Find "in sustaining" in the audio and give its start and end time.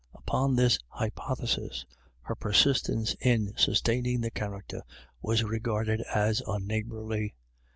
3.21-4.21